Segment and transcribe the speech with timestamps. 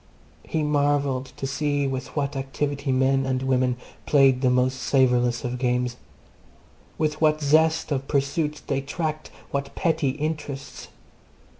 [0.43, 3.77] He marvelled to see with what activity men and women
[4.07, 5.95] played the most savourless of games!
[6.97, 10.87] With what zest of pursuit they tracked what petty interests.